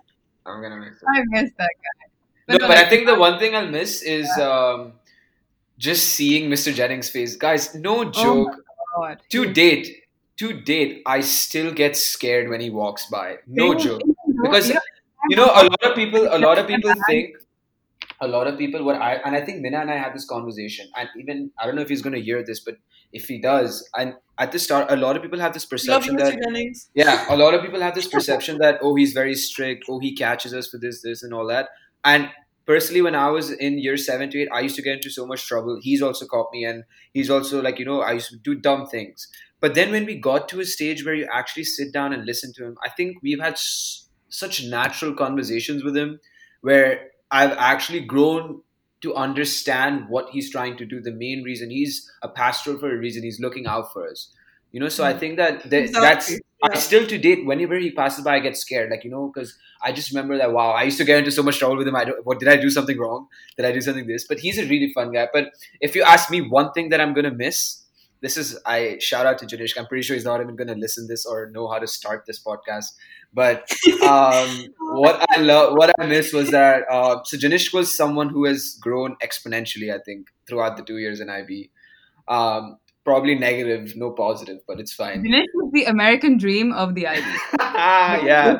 I'm 0.46 0.60
gonna 0.62 0.76
miss 0.76 1.00
him. 1.00 1.08
I 1.08 1.22
miss 1.28 1.50
that 1.58 1.70
guy. 1.82 2.10
But 2.46 2.60
no, 2.60 2.68
but 2.68 2.76
I 2.76 2.88
think 2.88 3.06
the 3.06 3.14
one 3.14 3.38
thing 3.38 3.54
I'll 3.56 3.68
miss 3.68 4.02
is 4.02 4.28
yeah. 4.36 4.44
um 4.44 4.92
just 5.78 6.10
seeing 6.10 6.50
Mr. 6.50 6.72
Jennings' 6.74 7.08
face. 7.08 7.36
Guys, 7.36 7.74
no 7.74 8.00
Oh 8.00 8.04
joke. 8.10 8.56
He 9.28 9.28
To 9.30 9.52
date, 9.52 10.04
to 10.36 10.52
date, 10.60 11.02
I 11.04 11.20
still 11.20 11.72
get 11.72 11.96
scared 11.96 12.48
when 12.48 12.60
he 12.60 12.70
walks 12.70 13.06
by. 13.06 13.38
No 13.46 13.72
same 13.72 13.80
joke. 13.88 14.02
Because 14.40 14.68
you 14.68 14.74
know 14.74 14.80
you 15.26 15.36
know, 15.36 15.46
a 15.46 15.64
lot 15.64 15.82
of 15.82 15.94
people, 15.94 16.28
a 16.30 16.38
lot 16.38 16.58
of 16.58 16.66
people 16.66 16.92
think, 17.06 17.34
a 18.20 18.28
lot 18.28 18.46
of 18.46 18.58
people. 18.58 18.84
What 18.84 18.96
I 18.96 19.14
and 19.24 19.36
I 19.36 19.40
think 19.42 19.60
Mina 19.62 19.78
and 19.80 19.90
I 19.90 19.96
had 19.96 20.14
this 20.14 20.26
conversation, 20.26 20.88
and 20.96 21.08
even 21.18 21.50
I 21.60 21.66
don't 21.66 21.76
know 21.76 21.82
if 21.82 21.88
he's 21.88 22.02
going 22.02 22.14
to 22.14 22.22
hear 22.22 22.44
this, 22.44 22.60
but 22.60 22.76
if 23.12 23.26
he 23.26 23.40
does, 23.40 23.88
and 23.96 24.14
at 24.38 24.52
the 24.52 24.58
start, 24.58 24.90
a 24.90 24.96
lot 24.96 25.16
of 25.16 25.22
people 25.22 25.40
have 25.40 25.54
this 25.54 25.66
perception 25.66 26.16
that 26.16 26.38
yeah, 26.94 27.26
a 27.28 27.36
lot 27.36 27.54
of 27.54 27.62
people 27.62 27.80
have 27.80 27.94
this 27.94 28.08
perception 28.08 28.58
that 28.58 28.78
oh, 28.82 28.94
he's 28.94 29.12
very 29.12 29.34
strict, 29.34 29.84
oh, 29.88 29.98
he 30.00 30.14
catches 30.14 30.54
us 30.54 30.68
for 30.68 30.78
this, 30.78 31.02
this, 31.02 31.22
and 31.22 31.34
all 31.34 31.46
that. 31.48 31.68
And 32.04 32.30
personally, 32.66 33.02
when 33.02 33.14
I 33.14 33.30
was 33.30 33.50
in 33.50 33.78
year 33.78 33.96
seven 33.96 34.30
to 34.30 34.40
eight, 34.42 34.48
I 34.52 34.60
used 34.60 34.76
to 34.76 34.82
get 34.82 34.96
into 34.96 35.10
so 35.10 35.26
much 35.26 35.46
trouble. 35.46 35.78
He's 35.82 36.02
also 36.02 36.26
caught 36.26 36.48
me, 36.52 36.64
and 36.64 36.84
he's 37.12 37.30
also 37.30 37.62
like 37.62 37.78
you 37.78 37.84
know, 37.84 38.00
I 38.02 38.12
used 38.12 38.30
to 38.30 38.36
do 38.36 38.54
dumb 38.54 38.86
things. 38.86 39.28
But 39.60 39.74
then 39.74 39.90
when 39.92 40.04
we 40.04 40.16
got 40.16 40.48
to 40.50 40.60
a 40.60 40.64
stage 40.64 41.04
where 41.04 41.14
you 41.14 41.26
actually 41.32 41.64
sit 41.64 41.92
down 41.92 42.12
and 42.12 42.24
listen 42.26 42.52
to 42.54 42.64
him, 42.64 42.76
I 42.84 42.90
think 42.90 43.16
we've 43.22 43.40
had 43.40 43.54
s- 43.54 44.03
such 44.34 44.64
natural 44.64 45.14
conversations 45.14 45.84
with 45.84 45.96
him 45.96 46.20
where 46.60 47.10
I've 47.30 47.52
actually 47.52 48.00
grown 48.00 48.62
to 49.02 49.14
understand 49.14 50.08
what 50.08 50.30
he's 50.30 50.50
trying 50.50 50.76
to 50.78 50.86
do. 50.86 51.00
The 51.00 51.12
main 51.12 51.42
reason 51.42 51.70
he's 51.70 52.10
a 52.22 52.28
pastoral 52.28 52.78
for 52.78 52.92
a 52.92 52.96
reason. 52.96 53.22
He's 53.22 53.40
looking 53.40 53.66
out 53.66 53.92
for 53.92 54.08
us. 54.08 54.28
You 54.72 54.80
know, 54.80 54.88
so 54.88 55.04
I 55.04 55.12
hmm. 55.12 55.18
think 55.18 55.36
that, 55.36 55.62
that 55.70 55.92
that's 55.92 56.30
Exactly. 56.30 56.40
I 56.62 56.78
still 56.78 57.06
to 57.06 57.18
date, 57.18 57.44
whenever 57.44 57.78
he 57.78 57.90
passes 57.90 58.24
by, 58.24 58.36
I 58.36 58.38
get 58.40 58.56
scared. 58.56 58.90
Like 58.90 59.04
you 59.04 59.10
know, 59.10 59.30
because 59.32 59.56
I 59.82 59.92
just 59.92 60.10
remember 60.10 60.38
that 60.38 60.52
wow, 60.52 60.70
I 60.70 60.84
used 60.84 60.98
to 60.98 61.04
get 61.04 61.18
into 61.18 61.30
so 61.30 61.42
much 61.42 61.58
trouble 61.58 61.76
with 61.76 61.86
him. 61.86 61.94
I 61.94 62.04
don't, 62.06 62.24
what 62.24 62.40
did 62.40 62.48
I 62.48 62.56
do 62.56 62.70
something 62.70 62.98
wrong? 62.98 63.28
Did 63.56 63.66
I 63.66 63.72
do 63.72 63.82
something 63.82 64.06
this? 64.06 64.26
But 64.26 64.38
he's 64.38 64.58
a 64.58 64.66
really 64.66 64.90
fun 64.92 65.12
guy. 65.12 65.28
But 65.32 65.52
if 65.80 65.94
you 65.94 66.02
ask 66.02 66.30
me 66.30 66.40
one 66.40 66.72
thing 66.72 66.88
that 66.88 67.00
I'm 67.00 67.12
gonna 67.12 67.30
miss, 67.30 67.83
this 68.24 68.38
is 68.38 68.58
I 68.64 68.96
shout 69.00 69.26
out 69.26 69.36
to 69.38 69.46
Janesh. 69.46 69.76
I'm 69.76 69.86
pretty 69.86 70.02
sure 70.02 70.14
he's 70.14 70.24
not 70.24 70.40
even 70.40 70.56
gonna 70.56 70.74
listen 70.74 71.06
this 71.06 71.26
or 71.26 71.50
know 71.50 71.68
how 71.68 71.78
to 71.78 71.86
start 71.86 72.24
this 72.26 72.42
podcast. 72.42 72.86
But 73.34 73.70
um, 74.02 74.68
what 74.78 75.22
I 75.36 75.40
love, 75.40 75.74
what 75.74 75.92
I 76.00 76.06
miss 76.06 76.32
was 76.32 76.50
that 76.50 76.84
uh, 76.90 77.22
so 77.24 77.36
Janesh 77.36 77.74
was 77.74 77.94
someone 77.94 78.30
who 78.30 78.46
has 78.46 78.78
grown 78.80 79.16
exponentially. 79.22 79.94
I 79.94 79.98
think 79.98 80.28
throughout 80.46 80.78
the 80.78 80.82
two 80.82 80.96
years 80.96 81.20
in 81.20 81.28
IB. 81.28 81.70
Um, 82.26 82.78
probably 83.04 83.34
negative, 83.34 83.94
no 83.96 84.10
positive, 84.10 84.60
but 84.66 84.80
it's 84.80 84.92
fine. 84.92 85.22
Janish 85.24 85.46
was 85.54 85.70
the 85.72 85.84
American 85.84 86.38
dream 86.38 86.72
of 86.72 86.94
the 86.94 87.06
IB. 87.06 87.26
yeah. 87.60 88.58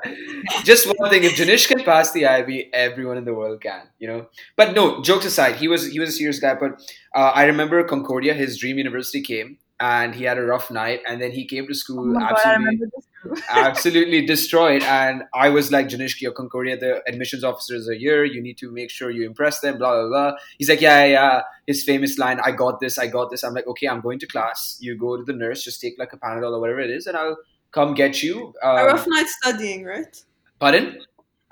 Just 0.64 0.86
one 0.86 1.10
thing: 1.10 1.24
if 1.24 1.32
Janish 1.32 1.66
can 1.66 1.82
pass 1.82 2.12
the 2.12 2.26
IB, 2.26 2.70
everyone 2.72 3.16
in 3.16 3.24
the 3.24 3.34
world 3.34 3.60
can. 3.60 3.82
You 3.98 4.08
know. 4.08 4.26
But 4.56 4.74
no, 4.74 5.02
jokes 5.02 5.24
aside, 5.24 5.56
he 5.56 5.68
was 5.68 5.90
he 5.90 5.98
was 5.98 6.10
a 6.10 6.12
serious 6.12 6.38
guy. 6.38 6.54
But 6.54 6.80
uh, 7.14 7.32
I 7.34 7.44
remember 7.44 7.82
Concordia, 7.84 8.34
his 8.34 8.58
dream 8.58 8.78
university 8.78 9.22
came, 9.22 9.58
and 9.80 10.14
he 10.14 10.24
had 10.24 10.38
a 10.38 10.42
rough 10.42 10.70
night, 10.70 11.00
and 11.08 11.20
then 11.20 11.32
he 11.32 11.46
came 11.46 11.66
to 11.66 11.74
Oh 11.74 11.74
school 11.74 12.04
my 12.06 12.20
god, 12.28 12.40
I 12.44 12.54
absolutely 12.54 12.54
remember 12.54 12.86
this 12.94 13.06
too. 13.22 13.34
absolutely 13.48 14.26
destroyed. 14.26 14.82
And 14.82 15.24
I 15.34 15.48
was 15.50 15.72
like, 15.72 15.88
Janishki, 15.88 16.22
your 16.22 16.32
Concordia, 16.32 16.76
the 16.78 17.02
admissions 17.08 17.44
officers 17.44 17.88
are 17.88 17.94
here. 17.94 18.24
You 18.24 18.42
need 18.42 18.58
to 18.58 18.70
make 18.70 18.90
sure 18.90 19.10
you 19.10 19.26
impress 19.26 19.60
them, 19.60 19.78
blah, 19.78 19.92
blah, 19.94 20.08
blah. 20.08 20.32
He's 20.58 20.68
like, 20.68 20.80
yeah, 20.80 21.04
yeah, 21.04 21.12
yeah. 21.12 21.42
His 21.66 21.84
famous 21.84 22.18
line, 22.18 22.40
I 22.44 22.52
got 22.52 22.80
this, 22.80 22.98
I 22.98 23.06
got 23.06 23.30
this. 23.30 23.42
I'm 23.42 23.54
like, 23.54 23.66
okay, 23.66 23.88
I'm 23.88 24.00
going 24.00 24.18
to 24.20 24.26
class. 24.26 24.76
You 24.80 24.96
go 24.96 25.16
to 25.16 25.24
the 25.24 25.32
nurse, 25.32 25.62
just 25.64 25.80
take 25.80 25.94
like 25.98 26.12
a 26.12 26.18
Panadol 26.18 26.52
or 26.56 26.60
whatever 26.60 26.80
it 26.80 26.90
is, 26.90 27.06
and 27.06 27.16
I'll 27.16 27.38
come 27.72 27.94
get 27.94 28.22
you. 28.22 28.54
Um, 28.62 28.78
a 28.78 28.84
rough 28.86 29.06
night 29.08 29.26
studying, 29.26 29.84
right? 29.84 30.22
Pardon? 30.60 31.00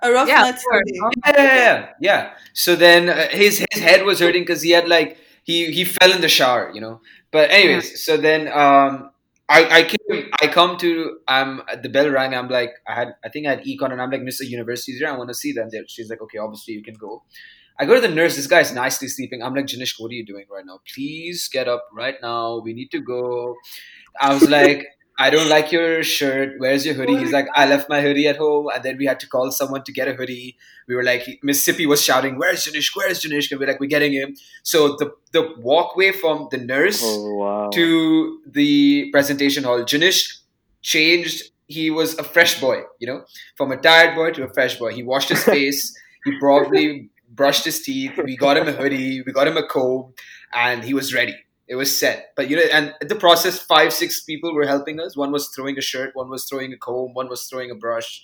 A 0.03 0.13
rough 0.13 0.29
Yeah, 0.29 0.43
night 0.43 0.59
studying. 0.59 1.01
Oh, 1.05 1.11
Yeah, 1.27 1.33
yeah, 1.37 1.55
yeah, 1.55 1.89
yeah. 2.01 2.31
So 2.53 2.75
then 2.77 3.09
uh, 3.09 3.29
his 3.31 3.65
his 3.71 3.83
head 3.83 4.05
was 4.05 4.21
hurting 4.21 4.43
because 4.43 4.63
he 4.63 4.71
had 4.71 4.89
like 4.89 5.17
he 5.45 5.71
he 5.73 5.85
fell 5.85 6.13
in 6.13 6.21
the 6.21 6.29
shower, 6.29 6.71
you 6.75 6.81
know. 6.81 7.01
But 7.33 7.51
anyways, 7.51 8.05
so 8.05 8.17
then 8.17 8.49
um 8.49 9.11
I 9.49 9.79
I 9.79 9.83
came 9.85 10.31
I 10.41 10.47
come 10.49 10.77
to 10.79 11.19
um 11.29 11.63
the 11.83 11.89
bell 11.89 12.11
rang. 12.11 12.35
I'm 12.35 12.49
like 12.49 12.73
I 12.87 12.95
had 12.95 13.15
I 13.25 13.29
think 13.29 13.47
I 13.47 13.51
had 13.51 13.65
econ 13.65 13.93
and 13.93 14.01
I'm 14.03 14.11
like 14.11 14.23
Mr. 14.23 14.43
University's 14.43 14.99
here. 14.99 15.09
I 15.09 15.17
want 15.17 15.29
to 15.31 15.35
see 15.35 15.53
them. 15.53 15.69
There. 15.71 15.83
She's 15.89 16.11
like 16.11 16.23
okay, 16.23 16.39
obviously 16.39 16.75
you 16.75 16.83
can 16.83 16.95
go. 16.95 17.23
I 17.79 17.87
go 17.87 17.95
to 17.95 18.01
the 18.01 18.15
nurse. 18.15 18.37
This 18.37 18.47
guy's 18.47 18.73
nicely 18.75 19.09
sleeping. 19.09 19.43
I'm 19.43 19.55
like 19.55 19.67
Janish, 19.67 19.95
what 19.99 20.11
are 20.11 20.15
you 20.15 20.27
doing 20.27 20.47
right 20.51 20.65
now? 20.67 20.81
Please 20.95 21.49
get 21.49 21.69
up 21.69 21.87
right 21.93 22.17
now. 22.23 22.61
We 22.61 22.75
need 22.75 22.91
to 22.93 23.01
go. 23.01 23.57
I 24.21 24.35
was 24.35 24.49
like. 24.49 24.87
I 25.25 25.31
don't 25.35 25.49
like 25.49 25.73
your 25.77 26.03
shirt. 26.03 26.55
Where's 26.59 26.85
your 26.87 26.95
hoodie? 26.99 27.17
He's 27.23 27.33
like, 27.39 27.49
I 27.55 27.67
left 27.73 27.89
my 27.95 28.01
hoodie 28.07 28.27
at 28.33 28.37
home, 28.45 28.69
and 28.75 28.83
then 28.87 28.97
we 29.03 29.07
had 29.07 29.21
to 29.25 29.29
call 29.35 29.51
someone 29.53 29.85
to 29.85 29.93
get 30.01 30.09
a 30.09 30.15
hoodie 30.21 30.57
we 30.89 30.97
were 30.97 31.05
like 31.05 31.39
Mississippi 31.43 31.87
was 31.87 32.03
shouting, 32.03 32.39
"Where's 32.39 32.65
Janish? 32.67 32.89
Where's 32.97 33.21
Janish?" 33.25 33.51
And 33.51 33.61
we're 33.61 33.69
like, 33.69 33.81
"We're 33.81 33.89
getting 33.97 34.13
him." 34.13 34.35
So 34.63 34.97
the 34.97 35.13
the 35.37 35.43
walkway 35.69 36.11
from 36.13 36.49
the 36.51 36.59
nurse 36.59 37.01
Oh 37.05 37.35
wow. 37.37 37.71
to 37.71 38.41
the 38.47 39.11
presentation 39.13 39.65
hall, 39.65 39.83
Janish 39.85 40.39
changed. 40.83 41.51
He 41.69 41.91
was 41.91 42.19
a 42.19 42.25
fresh 42.25 42.61
boy, 42.61 42.83
you 42.99 43.07
know, 43.07 43.25
from 43.57 43.73
a 43.73 43.77
tired 43.77 44.15
boy 44.15 44.33
to 44.33 44.45
a 44.45 44.53
fresh 44.53 44.79
boy. 44.79 44.93
He 44.93 45.03
washed 45.03 45.31
his 45.31 45.45
face. 45.55 45.97
he 46.25 46.39
probably 46.39 47.09
brushed 47.31 47.65
his 47.65 47.81
teeth. 47.83 48.19
We 48.23 48.37
got 48.37 48.57
him 48.59 48.69
a 48.69 48.73
hoodie. 48.73 49.23
We 49.23 49.33
got 49.33 49.47
him 49.49 49.57
a 49.57 49.67
comb, 49.67 50.13
and 50.53 50.85
he 50.85 50.95
was 50.95 51.15
ready. 51.15 51.37
It 51.69 51.77
was 51.77 51.97
set. 51.97 52.33
But 52.37 52.51
you 52.51 52.57
know, 52.57 52.63
and 52.73 52.95
the 53.01 53.15
process, 53.15 53.59
five, 53.59 53.93
six 53.93 54.23
people 54.23 54.55
were 54.55 54.67
helping 54.67 55.01
us. 55.01 55.17
One 55.17 55.33
was 55.33 55.49
throwing 55.49 55.79
a 55.79 55.81
shirt. 55.81 56.11
One 56.15 56.29
was 56.29 56.45
throwing 56.47 56.73
a 56.73 56.77
comb. 56.77 57.15
One 57.15 57.29
was 57.29 57.45
throwing 57.47 57.71
a 57.71 57.75
brush. 57.75 58.23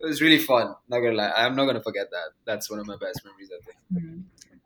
It 0.00 0.06
was 0.06 0.20
really 0.20 0.38
fun. 0.38 0.74
Not 0.88 1.00
gonna 1.00 1.14
lie, 1.14 1.32
I'm 1.36 1.56
not 1.56 1.66
gonna 1.66 1.82
forget 1.82 2.10
that. 2.10 2.30
That's 2.44 2.70
one 2.70 2.78
of 2.80 2.86
my 2.86 2.96
best 2.96 3.22
memories. 3.24 3.50
I 3.56 3.60
think. 3.64 4.04
Mhm. 4.04 4.22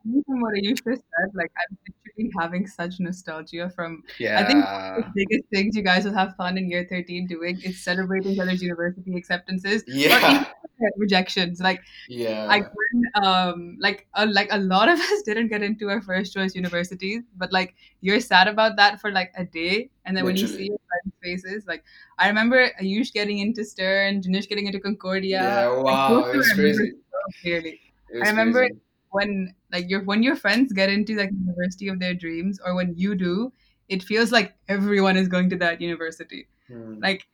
Even 0.07 0.41
what 0.41 0.53
Ayush 0.55 0.83
just 0.83 1.03
said, 1.03 1.29
like 1.33 1.51
I'm 1.61 1.77
literally 2.19 2.31
having 2.39 2.67
such 2.67 2.99
nostalgia 2.99 3.69
from 3.75 4.03
Yeah. 4.19 4.39
I 4.39 4.45
think 4.45 4.63
the 4.95 5.03
biggest 5.15 5.49
things 5.49 5.75
you 5.75 5.83
guys 5.83 6.05
will 6.05 6.13
have 6.13 6.35
fun 6.35 6.57
in 6.57 6.69
year 6.69 6.85
13 6.89 7.27
doing 7.27 7.61
is 7.63 7.83
celebrating 7.83 8.33
each 8.33 8.39
other's 8.39 8.61
university 8.61 9.15
acceptances 9.17 9.83
or 9.83 10.19
Yeah. 10.19 10.45
even 10.79 10.91
rejections. 10.97 11.59
Like 11.59 11.81
Yeah. 12.07 12.45
like 12.45 12.65
when 12.79 13.25
um 13.25 13.77
like 13.79 14.07
uh, 14.13 14.27
like 14.31 14.47
a 14.51 14.57
lot 14.59 14.89
of 14.89 14.99
us 15.11 15.21
didn't 15.23 15.49
get 15.49 15.61
into 15.63 15.89
our 15.89 16.01
first 16.01 16.33
choice 16.33 16.55
universities, 16.55 17.23
but 17.37 17.51
like 17.51 17.75
you're 18.01 18.19
sad 18.19 18.47
about 18.47 18.77
that 18.77 18.99
for 19.01 19.11
like 19.11 19.31
a 19.37 19.43
day, 19.45 19.89
and 20.05 20.15
then 20.15 20.25
when 20.25 20.35
you 20.37 20.47
see 20.47 20.67
your 20.67 20.79
friends' 20.87 21.15
faces, 21.23 21.67
like 21.67 21.83
I 22.17 22.27
remember 22.27 22.69
Ayush 22.81 23.11
getting 23.13 23.39
into 23.39 23.63
Stern, 23.65 24.21
Janish 24.21 24.47
getting 24.47 24.67
into 24.67 24.79
Concordia. 24.79 25.41
yeah. 25.41 25.83
Wow. 25.83 26.21
those 26.23 26.35
It 26.35 26.37
was 26.37 26.47
I 26.47 26.51
remember 26.51 26.77
crazy. 26.79 26.91
so 27.11 27.19
clearly 27.41 27.79
It 28.09 28.17
was 28.19 28.27
I 28.27 28.31
remember 28.31 28.59
crazy. 28.67 28.81
when 29.11 29.53
like 29.71 29.89
your 29.89 30.03
when 30.03 30.23
your 30.23 30.35
friends 30.35 30.73
get 30.73 30.89
into 30.89 31.15
like 31.15 31.29
the 31.29 31.37
university 31.37 31.87
of 31.87 31.99
their 31.99 32.13
dreams, 32.13 32.59
or 32.65 32.75
when 32.75 32.93
you 32.95 33.15
do, 33.15 33.51
it 33.87 34.03
feels 34.03 34.31
like 34.31 34.55
everyone 34.67 35.17
is 35.17 35.27
going 35.27 35.49
to 35.49 35.55
that 35.57 35.81
university. 35.81 36.47
Hmm. 36.67 36.99
Like 37.01 37.27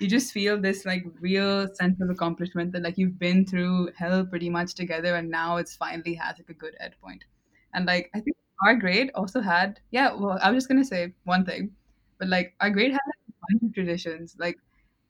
you 0.00 0.08
just 0.08 0.32
feel 0.32 0.60
this 0.60 0.84
like 0.84 1.04
real 1.20 1.68
sense 1.74 2.00
of 2.00 2.10
accomplishment 2.10 2.72
that 2.72 2.82
like 2.82 2.98
you've 2.98 3.18
been 3.18 3.46
through 3.46 3.90
hell 3.96 4.24
pretty 4.26 4.50
much 4.50 4.74
together, 4.74 5.14
and 5.16 5.30
now 5.30 5.56
it's 5.56 5.76
finally 5.76 6.14
has 6.14 6.36
like 6.38 6.48
a 6.48 6.54
good 6.54 6.76
end 6.80 6.94
point. 7.02 7.24
And 7.72 7.86
like 7.86 8.10
I 8.14 8.20
think 8.20 8.36
our 8.64 8.74
grade 8.76 9.10
also 9.14 9.40
had 9.40 9.80
yeah. 9.90 10.12
Well, 10.12 10.38
I 10.42 10.50
was 10.50 10.64
just 10.64 10.68
gonna 10.68 10.84
say 10.84 11.12
one 11.24 11.44
thing, 11.44 11.70
but 12.18 12.28
like 12.28 12.54
our 12.60 12.70
grade 12.70 12.92
had 12.92 13.00
like, 13.06 13.28
a 13.28 13.52
bunch 13.52 13.62
of 13.70 13.74
traditions. 13.74 14.36
Like 14.38 14.58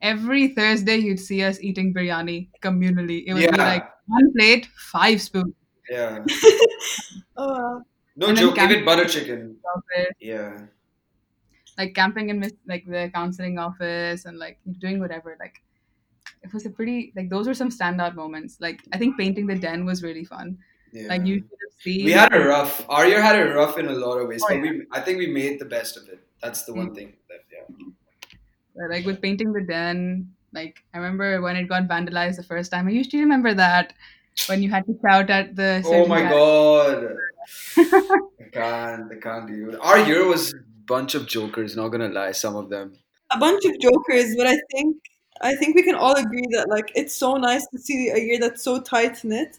every 0.00 0.48
Thursday, 0.48 0.96
you'd 0.96 1.20
see 1.20 1.42
us 1.42 1.60
eating 1.60 1.92
biryani 1.94 2.48
communally. 2.62 3.24
It 3.26 3.34
would 3.34 3.50
be 3.50 3.58
like 3.58 3.88
one 4.06 4.32
plate, 4.36 4.68
five 4.76 5.20
spoons. 5.20 5.54
Yeah. 5.90 6.24
Oh. 7.36 7.82
No 8.16 8.28
And 8.28 8.38
joke. 8.38 8.58
Even 8.58 8.84
butter 8.84 9.06
chicken. 9.06 9.56
office, 9.74 10.12
Yeah. 10.20 10.66
like 11.76 11.94
camping 11.94 12.28
in 12.30 12.48
like 12.66 12.86
the 12.86 13.10
counseling 13.12 13.58
office 13.58 14.24
and 14.24 14.38
like 14.38 14.58
doing 14.78 15.00
whatever. 15.00 15.36
Like 15.40 15.60
it 16.42 16.52
was 16.54 16.64
a 16.66 16.70
pretty 16.70 17.12
like 17.16 17.28
those 17.28 17.48
were 17.48 17.54
some 17.54 17.70
standout 17.70 18.14
moments. 18.14 18.58
Like 18.60 18.80
I 18.92 18.98
think 18.98 19.18
painting 19.18 19.46
the 19.46 19.56
den 19.56 19.84
was 19.84 20.02
really 20.02 20.24
fun. 20.24 20.58
Yeah. 20.92 21.08
Like 21.08 21.26
you 21.26 21.36
should 21.40 21.58
have 21.66 21.74
seen. 21.80 22.04
we 22.04 22.12
had 22.12 22.32
a 22.32 22.38
rough. 22.38 22.86
Year 23.04 23.20
had 23.20 23.36
a 23.36 23.52
rough 23.52 23.78
in 23.78 23.88
a 23.88 23.92
lot 23.92 24.18
of 24.18 24.28
ways, 24.28 24.42
Oh, 24.44 24.48
but 24.48 24.54
yeah. 24.56 24.70
we 24.70 24.86
I 24.92 25.00
think 25.00 25.18
we 25.18 25.26
made 25.26 25.58
the 25.58 25.64
best 25.64 25.96
of 25.96 26.08
it. 26.08 26.20
That's 26.40 26.64
the 26.64 26.72
one 26.74 26.90
Mm. 26.90 26.94
thing 26.94 27.12
that 27.28 27.42
yeah. 27.50 28.84
uh, 28.84 28.88
like 28.88 29.04
with 29.04 29.20
painting 29.20 29.52
the 29.52 29.62
den. 29.62 30.30
Like 30.52 30.84
I 30.94 30.98
remember 30.98 31.42
when 31.42 31.56
it 31.56 31.64
got 31.68 31.88
vandalized 31.88 32.36
the 32.36 32.44
first 32.44 32.70
time. 32.70 32.86
I 32.86 32.92
used 32.92 33.10
to 33.10 33.18
remember 33.18 33.54
that 33.54 33.92
when 34.46 34.62
you 34.62 34.70
had 34.70 34.86
to 34.86 34.98
shout 35.02 35.30
at 35.30 35.56
the. 35.56 35.82
Oh 35.84 36.06
my 36.06 36.22
guy. 36.22 36.30
god. 36.30 37.16
I 37.76 38.44
can't. 38.52 39.12
I 39.12 39.16
can't 39.20 39.46
do 39.46 39.70
it. 39.70 39.78
Our 39.80 39.98
year 40.00 40.26
was 40.26 40.52
a 40.54 40.58
bunch 40.86 41.14
of 41.14 41.26
jokers. 41.26 41.76
Not 41.76 41.88
gonna 41.88 42.08
lie, 42.08 42.32
some 42.32 42.56
of 42.56 42.68
them. 42.70 42.94
a 43.32 43.38
bunch 43.38 43.64
of 43.64 43.78
jokers, 43.80 44.34
but 44.36 44.46
I 44.46 44.56
think 44.72 44.96
I 45.40 45.54
think 45.56 45.76
we 45.76 45.82
can 45.82 45.94
all 45.94 46.14
agree 46.16 46.46
that 46.52 46.68
like 46.68 46.92
it's 46.94 47.14
so 47.14 47.36
nice 47.36 47.66
to 47.68 47.78
see 47.78 48.08
a 48.08 48.18
year 48.18 48.38
that's 48.38 48.62
so 48.62 48.80
tight 48.80 49.22
knit, 49.24 49.58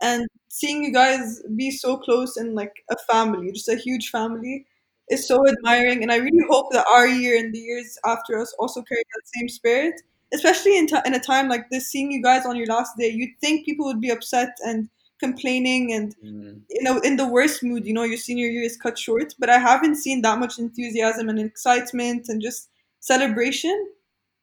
and 0.00 0.26
seeing 0.48 0.84
you 0.84 0.92
guys 0.92 1.42
be 1.56 1.70
so 1.70 1.96
close 1.96 2.36
and 2.36 2.54
like 2.54 2.72
a 2.90 2.96
family, 3.10 3.52
just 3.52 3.68
a 3.68 3.76
huge 3.76 4.08
family, 4.10 4.66
is 5.10 5.26
so 5.28 5.46
admiring. 5.48 6.02
And 6.02 6.12
I 6.12 6.16
really 6.16 6.44
hope 6.48 6.72
that 6.72 6.86
our 6.90 7.06
year 7.06 7.38
and 7.38 7.54
the 7.54 7.58
years 7.58 7.98
after 8.04 8.38
us 8.40 8.54
also 8.58 8.82
carry 8.82 9.02
that 9.14 9.22
same 9.34 9.48
spirit. 9.48 10.00
Especially 10.34 10.76
in, 10.76 10.86
t- 10.86 10.98
in 11.06 11.14
a 11.14 11.20
time 11.20 11.48
like 11.48 11.70
this, 11.70 11.88
seeing 11.88 12.10
you 12.10 12.22
guys 12.22 12.44
on 12.44 12.56
your 12.56 12.66
last 12.66 12.96
day, 12.98 13.08
you'd 13.08 13.38
think 13.40 13.64
people 13.64 13.86
would 13.86 14.00
be 14.00 14.10
upset 14.10 14.50
and 14.64 14.88
complaining 15.20 15.92
and 15.92 16.14
Mm. 16.22 16.60
you 16.68 16.82
know 16.82 16.98
in 17.00 17.16
the 17.16 17.26
worst 17.26 17.62
mood 17.62 17.86
you 17.86 17.92
know 17.94 18.02
your 18.02 18.18
senior 18.18 18.46
year 18.48 18.62
is 18.62 18.76
cut 18.76 18.98
short 18.98 19.32
but 19.38 19.48
i 19.48 19.56
haven't 19.56 19.96
seen 19.96 20.20
that 20.20 20.38
much 20.38 20.58
enthusiasm 20.58 21.28
and 21.30 21.38
excitement 21.38 22.26
and 22.28 22.42
just 22.42 22.68
celebration 23.00 23.76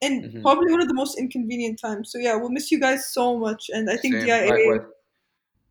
in 0.00 0.22
Mhm. 0.22 0.42
probably 0.42 0.72
one 0.72 0.80
of 0.80 0.88
the 0.88 0.94
most 0.94 1.16
inconvenient 1.18 1.78
times 1.78 2.10
so 2.10 2.18
yeah 2.18 2.34
we'll 2.34 2.50
miss 2.50 2.72
you 2.72 2.80
guys 2.80 3.06
so 3.06 3.38
much 3.38 3.70
and 3.72 3.88
i 3.88 3.96
think 3.96 4.14
Same. 4.14 4.26
dia 4.26 4.46
Likewise. 4.50 4.86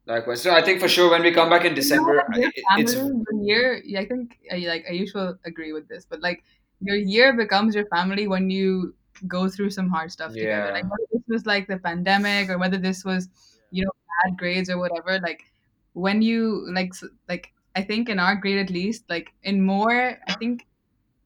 Likewise. 0.05 0.41
So 0.41 0.51
I 0.53 0.61
think 0.61 0.81
for 0.81 0.89
sure 0.89 1.09
when 1.09 1.23
we 1.23 1.31
come 1.31 1.49
back 1.49 1.63
in 1.65 1.73
December, 1.75 2.11
You 2.11 2.23
know, 2.27 2.37
your 2.43 2.51
it- 2.51 2.63
it's 2.77 2.93
family, 2.93 3.23
your 3.23 3.43
year. 3.43 3.81
yeah, 3.85 3.99
I 4.01 4.05
think 4.05 4.37
like 4.51 4.85
Ayush 4.85 5.13
will 5.15 5.39
agree 5.45 5.71
with 5.71 5.87
this, 5.87 6.05
but 6.05 6.19
like 6.21 6.43
your 6.81 6.97
year 6.97 7.31
becomes 7.33 7.73
your 7.73 7.85
family 7.87 8.27
when 8.27 8.49
you 8.49 8.95
go 9.27 9.49
through 9.49 9.69
some 9.71 9.89
hard 9.89 10.11
stuff 10.11 10.33
together. 10.33 10.71
Like 10.73 10.83
whether 10.89 11.05
this 11.11 11.23
was 11.27 11.45
like 11.45 11.67
the 11.67 11.77
pandemic 11.77 12.49
or 12.49 12.57
whether 12.57 12.77
this 12.77 13.03
was 13.05 13.29
you 13.71 13.83
know 13.85 13.91
bad 14.23 14.37
grades 14.37 14.69
or 14.69 14.77
whatever. 14.77 15.19
Like 15.19 15.43
when 15.93 16.21
you 16.21 16.67
like 16.73 16.93
like 17.29 17.53
I 17.75 17.81
think 17.83 18.09
in 18.09 18.19
our 18.19 18.35
grade 18.35 18.59
at 18.59 18.69
least 18.69 19.05
like 19.09 19.33
in 19.43 19.61
more 19.61 20.17
I 20.27 20.33
think 20.33 20.67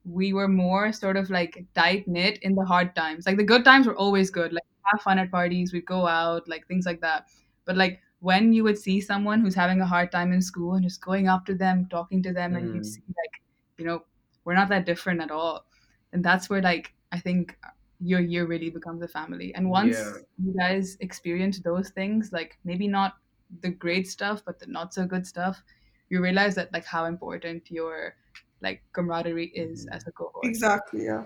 we 0.06 0.34
were 0.34 0.48
more 0.48 0.92
sort 0.94 1.18
of 1.18 1.30
like 1.30 1.66
tight 1.76 2.08
knit 2.08 2.40
in 2.44 2.56
the 2.56 2.66
hard 2.66 2.96
times. 2.96 3.26
Like 3.26 3.38
the 3.38 3.44
good 3.44 3.66
times 3.66 3.88
were 3.88 3.96
always 3.98 4.30
good. 4.30 4.54
Like 4.54 4.64
have 4.94 5.02
fun 5.02 5.20
at 5.20 5.32
parties, 5.32 5.74
we'd 5.74 5.86
go 5.86 6.08
out, 6.08 6.48
like 6.48 6.66
things 6.68 6.86
like 6.86 7.02
that. 7.02 7.28
But 7.66 7.76
like 7.76 8.02
when 8.20 8.54
you 8.54 8.64
would 8.64 8.78
see 8.78 9.02
someone 9.02 9.42
who's 9.42 9.56
having 9.56 9.82
a 9.82 9.86
hard 9.86 10.12
time 10.12 10.32
in 10.32 10.42
school 10.42 10.76
and 10.76 10.84
just 10.84 11.02
going 11.02 11.28
up 11.28 11.46
to 11.48 11.54
them, 11.56 11.88
talking 11.90 12.24
to 12.24 12.32
them, 12.34 12.56
and 12.56 12.74
you'd 12.74 12.84
Mm. 12.84 12.86
see 12.86 13.02
like, 13.08 13.42
you 13.78 13.86
know, 13.86 14.06
we're 14.46 14.56
not 14.56 14.70
that 14.70 14.86
different 14.86 15.22
at 15.22 15.30
all. 15.32 15.66
And 16.14 16.24
that's 16.24 16.50
where 16.50 16.62
like 16.62 16.94
I 17.12 17.20
think 17.20 17.58
your 18.00 18.20
year 18.20 18.46
really 18.46 18.70
becomes 18.70 19.02
a 19.02 19.08
family. 19.08 19.54
And 19.56 19.70
once 19.70 19.98
Yeah. 19.98 20.14
you 20.38 20.54
guys 20.58 20.98
experience 21.00 21.60
those 21.60 21.90
things, 21.90 22.32
like 22.32 22.58
maybe 22.64 22.88
not 22.88 23.14
the 23.62 23.70
great 23.70 24.08
stuff, 24.08 24.44
but 24.46 24.60
the 24.60 24.68
not 24.68 24.94
so 24.94 25.06
good 25.06 25.26
stuff, 25.26 25.64
you 26.10 26.22
realize 26.22 26.56
that 26.56 26.72
like 26.74 26.86
how 26.86 27.06
important 27.06 27.70
your 27.72 28.16
like 28.62 28.84
camaraderie 28.94 29.52
is 29.56 29.88
as 29.92 30.06
a 30.08 30.12
cohort. 30.12 30.46
exactly 30.46 31.06
yeah 31.06 31.26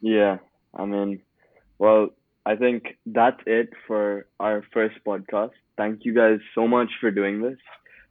Yeah, 0.00 0.38
I 0.74 0.84
mean, 0.86 1.22
well, 1.78 2.10
I 2.46 2.56
think 2.56 2.98
that's 3.06 3.40
it 3.46 3.70
for 3.86 4.26
our 4.40 4.62
first 4.72 4.96
podcast. 5.06 5.52
Thank 5.76 6.04
you 6.04 6.14
guys 6.14 6.40
so 6.54 6.68
much 6.68 6.90
for 7.00 7.10
doing 7.10 7.42
this. 7.42 7.58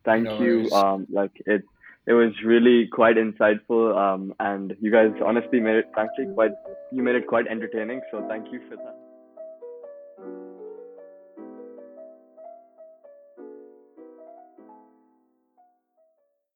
Thank 0.06 0.26
No 0.26 0.40
you. 0.40 0.72
Um, 0.72 1.08
like 1.10 1.32
it, 1.46 1.64
It 2.08 2.14
was 2.14 2.32
really 2.46 2.88
quite 2.88 3.18
insightful, 3.18 3.96
um, 3.96 4.34
and 4.40 4.76
you 4.80 4.92
guys 4.92 5.12
honestly 5.26 5.60
made 5.60 5.76
it 5.76 5.86
actually 5.98 6.34
quite 6.34 6.52
you 6.92 7.04
made 7.04 7.16
it 7.16 7.28
quite 7.28 7.48
entertaining. 7.48 8.02
So 8.12 8.26
thank 8.30 8.52
you 8.52 8.62
for 8.70 8.78
that. 8.78 9.07